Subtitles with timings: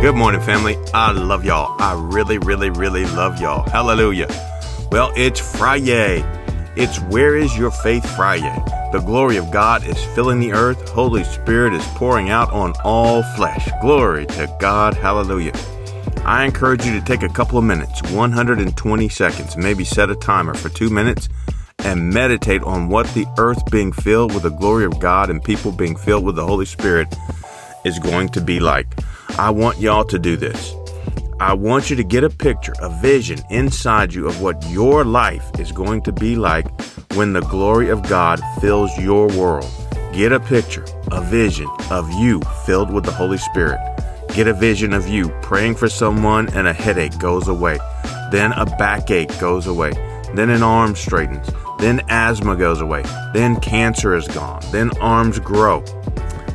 [0.00, 0.78] Good morning, family.
[0.94, 1.76] I love y'all.
[1.78, 3.68] I really, really, really love y'all.
[3.68, 4.28] Hallelujah.
[4.90, 6.24] Well, it's Friday.
[6.74, 8.64] It's Where is Your Faith Friday.
[8.92, 10.88] The glory of God is filling the earth.
[10.88, 13.68] Holy Spirit is pouring out on all flesh.
[13.82, 14.94] Glory to God.
[14.94, 15.52] Hallelujah.
[16.24, 20.54] I encourage you to take a couple of minutes, 120 seconds, maybe set a timer
[20.54, 21.28] for two minutes,
[21.80, 25.72] and meditate on what the earth being filled with the glory of God and people
[25.72, 27.14] being filled with the Holy Spirit
[27.84, 28.96] is going to be like.
[29.40, 30.74] I want y'all to do this.
[31.40, 35.50] I want you to get a picture, a vision inside you of what your life
[35.58, 36.66] is going to be like
[37.14, 39.66] when the glory of God fills your world.
[40.12, 43.80] Get a picture, a vision of you filled with the Holy Spirit.
[44.34, 47.78] Get a vision of you praying for someone and a headache goes away.
[48.30, 49.92] Then a backache goes away.
[50.34, 51.48] Then an arm straightens.
[51.78, 53.04] Then asthma goes away.
[53.32, 54.60] Then cancer is gone.
[54.70, 55.82] Then arms grow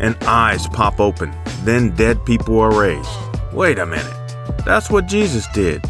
[0.00, 1.32] and eyes pop open.
[1.64, 3.08] Then dead people are raised.
[3.52, 4.34] Wait a minute.
[4.64, 5.84] That's what Jesus did.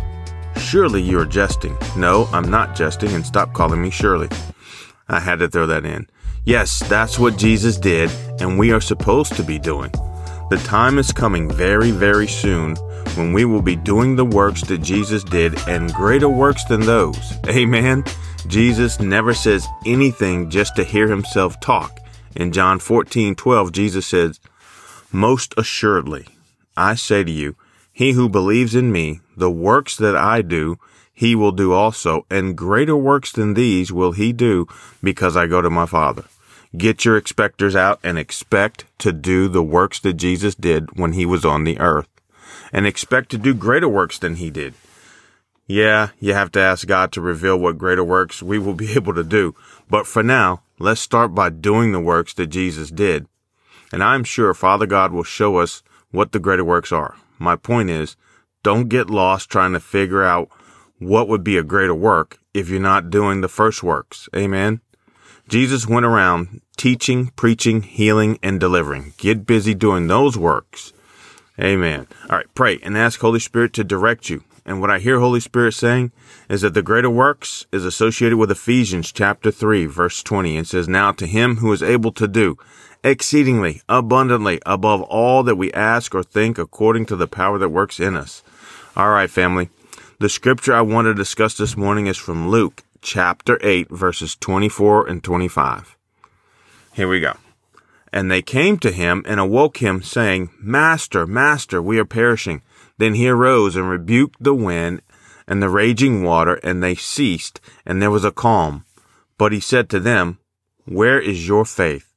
[0.58, 1.76] Surely you're jesting.
[1.96, 4.28] No, I'm not jesting, and stop calling me Shirley.
[5.08, 6.08] I had to throw that in.
[6.44, 9.92] Yes, that's what Jesus did, and we are supposed to be doing.
[10.50, 12.76] The time is coming very, very soon
[13.14, 17.32] when we will be doing the works that Jesus did and greater works than those.
[17.48, 18.04] Amen.
[18.46, 21.98] Jesus never says anything just to hear himself talk.
[22.36, 24.40] In John 14, 12, Jesus says,
[25.14, 26.26] Most assuredly,
[26.74, 27.54] I say to you,
[27.92, 30.78] he who believes in me, the works that I do,
[31.12, 34.66] he will do also, and greater works than these will he do,
[35.02, 36.24] because I go to my Father.
[36.74, 41.26] Get your expectors out and expect to do the works that Jesus did when he
[41.26, 42.08] was on the earth,
[42.72, 44.72] and expect to do greater works than he did.
[45.66, 49.12] Yeah, you have to ask God to reveal what greater works we will be able
[49.12, 49.54] to do.
[49.90, 53.26] But for now, let's start by doing the works that Jesus did.
[53.92, 57.16] And I'm sure Father God will show us what the greater works are.
[57.38, 58.16] My point is,
[58.62, 60.48] don't get lost trying to figure out
[60.98, 64.28] what would be a greater work if you're not doing the first works.
[64.34, 64.80] Amen.
[65.48, 69.14] Jesus went around teaching, preaching, healing, and delivering.
[69.18, 70.92] Get busy doing those works.
[71.60, 72.06] Amen.
[72.30, 74.44] All right, pray and ask Holy Spirit to direct you.
[74.64, 76.12] And what I hear Holy Spirit saying
[76.48, 80.88] is that the greater works is associated with Ephesians chapter 3 verse 20 and says,
[80.88, 82.56] Now to him who is able to do
[83.04, 87.98] exceedingly abundantly above all that we ask or think according to the power that works
[87.98, 88.42] in us.
[88.96, 89.68] All right, family.
[90.18, 95.08] The scripture I want to discuss this morning is from Luke chapter 8 verses 24
[95.08, 95.96] and 25.
[96.94, 97.34] Here we go.
[98.12, 102.62] And they came to him and awoke him saying, Master, Master, we are perishing.
[102.98, 105.00] Then he arose and rebuked the wind
[105.48, 108.84] and the raging water, and they ceased, and there was a calm.
[109.38, 110.38] But he said to them,
[110.84, 112.11] Where is your faith?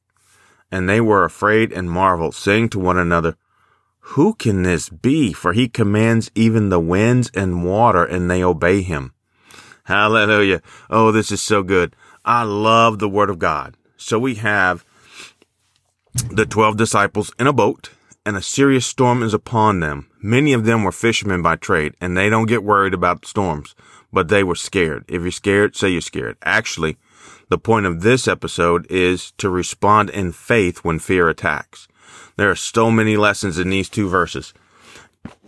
[0.70, 3.36] And they were afraid and marveled, saying to one another,
[4.00, 5.32] Who can this be?
[5.32, 9.12] For he commands even the winds and water, and they obey him.
[9.84, 10.62] Hallelujah.
[10.90, 11.94] Oh, this is so good.
[12.24, 13.76] I love the word of God.
[13.96, 14.84] So we have
[16.30, 17.90] the 12 disciples in a boat
[18.26, 20.08] and a serious storm is upon them.
[20.20, 23.76] Many of them were fishermen by trade, and they don't get worried about storms,
[24.12, 25.04] but they were scared.
[25.06, 26.36] If you're scared, say you're scared.
[26.42, 26.96] Actually,
[27.48, 31.86] the point of this episode is to respond in faith when fear attacks.
[32.36, 34.52] There are so many lessons in these two verses.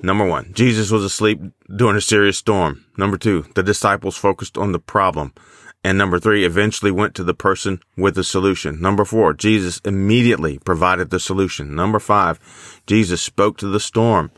[0.03, 1.41] Number one, Jesus was asleep
[1.75, 2.85] during a serious storm.
[2.97, 5.33] Number two, the disciples focused on the problem.
[5.85, 8.81] And number three, eventually went to the person with the solution.
[8.81, 11.75] Number four, Jesus immediately provided the solution.
[11.75, 12.41] Number five,
[12.87, 14.33] Jesus spoke to the storm.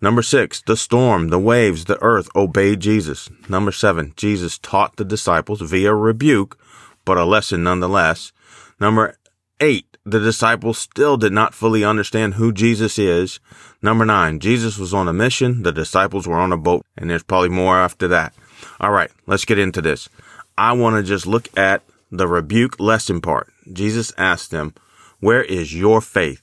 [0.00, 3.28] Number six, the storm, the waves, the earth obeyed Jesus.
[3.48, 6.58] Number seven, Jesus taught the disciples via rebuke,
[7.06, 8.32] but a lesson nonetheless.
[8.78, 9.16] Number
[9.60, 13.40] eight, the disciples still did not fully understand who Jesus is.
[13.80, 15.62] Number nine, Jesus was on a mission.
[15.62, 18.34] The disciples were on a boat, and there's probably more after that.
[18.78, 20.10] All right, let's get into this.
[20.58, 23.50] I want to just look at the rebuke lesson part.
[23.72, 24.74] Jesus asked them,
[25.20, 26.42] Where is your faith?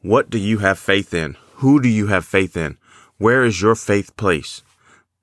[0.00, 1.36] What do you have faith in?
[1.56, 2.78] Who do you have faith in?
[3.18, 4.62] Where is your faith placed?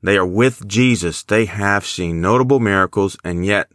[0.04, 1.24] They are with Jesus.
[1.24, 3.70] They have seen notable miracles, and yet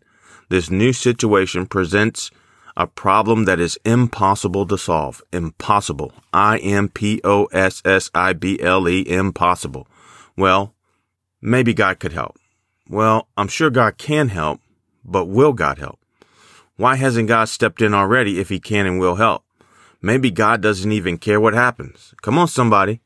[0.49, 2.31] this new situation presents
[2.77, 5.23] a problem that is impossible to solve.
[5.33, 6.13] Impossible.
[6.33, 9.07] I M P O S S I B L E.
[9.09, 9.87] Impossible.
[10.37, 10.75] Well,
[11.41, 12.37] maybe God could help.
[12.89, 14.61] Well, I'm sure God can help,
[15.05, 15.99] but will God help?
[16.77, 19.45] Why hasn't God stepped in already if he can and will help?
[20.01, 22.15] Maybe God doesn't even care what happens.
[22.23, 23.01] Come on, somebody.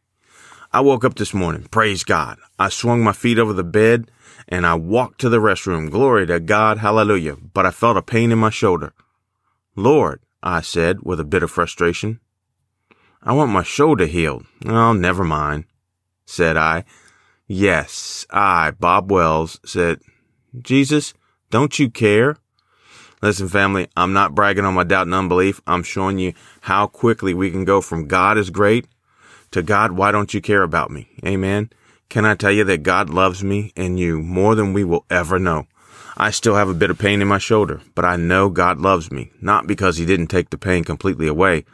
[0.73, 1.67] I woke up this morning.
[1.71, 2.39] Praise God.
[2.59, 4.11] I swung my feet over the bed
[4.49, 5.91] and I walked to the restroom.
[5.91, 6.79] Glory to God.
[6.79, 7.37] Hallelujah.
[7.37, 8.93] But I felt a pain in my shoulder.
[9.75, 12.21] Lord, I said with a bit of frustration,
[13.23, 14.47] I want my shoulder healed.
[14.67, 15.65] Oh, never mind,
[16.25, 16.85] said I.
[17.49, 20.01] Yes, I, Bob Wells, said,
[20.61, 21.15] Jesus,
[21.51, 22.37] don't you care?
[23.23, 25.61] Listen, family, I'm not bragging on my doubt and unbelief.
[25.67, 28.87] I'm showing you how quickly we can go from God is great
[29.51, 31.09] to God, why don't you care about me?
[31.25, 31.71] Amen.
[32.09, 35.39] Can I tell you that God loves me and you more than we will ever
[35.39, 35.67] know?
[36.17, 39.13] I still have a bit of pain in my shoulder, but I know God loves
[39.13, 41.65] me, not because he didn't take the pain completely away,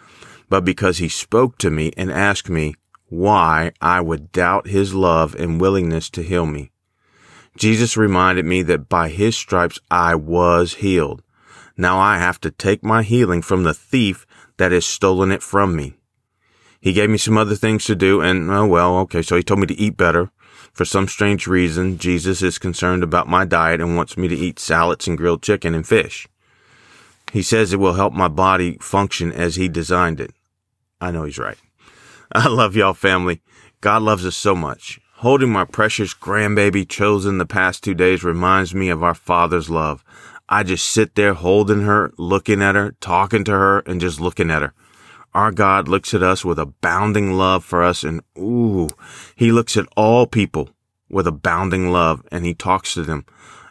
[0.49, 2.75] but because he spoke to me and asked me
[3.09, 6.73] why I would doubt his love and willingness to heal me.
[7.57, 11.23] Jesus reminded me that by his stripes I was healed.
[11.77, 14.27] Now I have to take my healing from the thief
[14.57, 15.95] that has stolen it from me.
[16.83, 19.61] He gave me some other things to do and, oh well, okay, so he told
[19.61, 20.33] me to eat better.
[20.73, 24.59] For some strange reason, Jesus is concerned about my diet and wants me to eat
[24.59, 26.27] salads and grilled chicken and fish.
[27.33, 30.33] He says it will help my body function as he designed it.
[31.01, 31.57] I know he's right.
[32.33, 33.43] I love y'all family.
[33.81, 34.99] God loves us so much.
[35.19, 40.03] Holding my precious grandbaby chosen the past two days reminds me of our Father's love.
[40.49, 44.51] I just sit there holding her, looking at her, talking to her, and just looking
[44.51, 44.75] at her.
[45.35, 48.89] Our God looks at us with abounding love for us, and ooh,
[49.35, 50.71] He looks at all people
[51.09, 53.25] with abounding love, and He talks to them.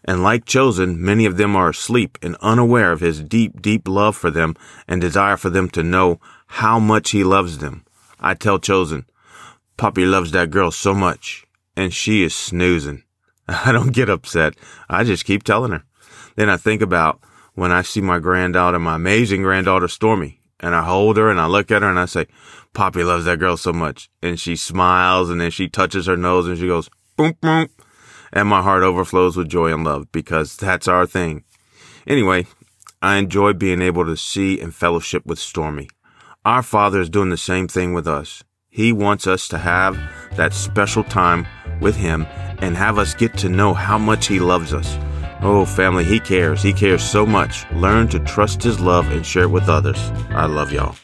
[0.04, 4.16] And like chosen, many of them are asleep and unaware of His deep, deep love
[4.16, 4.56] for them
[4.88, 7.86] and desire for them to know how much He loves them.
[8.20, 9.06] I tell chosen,
[9.78, 13.04] Poppy loves that girl so much, and she is snoozing.
[13.48, 14.56] I don't get upset.
[14.90, 15.84] I just keep telling her.
[16.36, 17.20] Then I think about
[17.54, 21.48] when I see my granddaughter, my amazing granddaughter Stormy, and I hold her and I
[21.48, 22.28] look at her and I say,
[22.74, 24.10] Poppy loves that girl so much.
[24.22, 27.68] And she smiles and then she touches her nose and she goes, boom, boom.
[28.32, 31.44] And my heart overflows with joy and love because that's our thing.
[32.08, 32.48] Anyway,
[33.02, 35.90] I enjoy being able to see and fellowship with Stormy.
[36.46, 38.44] Our Father is doing the same thing with us.
[38.70, 40.00] He wants us to have
[40.38, 41.46] that special time
[41.82, 42.26] with Him
[42.60, 44.98] and have us get to know how much He loves us.
[45.42, 46.62] Oh, family, He cares.
[46.62, 47.66] He cares so much.
[47.74, 50.12] Learn to trust His love and share it with others.
[50.30, 50.96] I love y'all.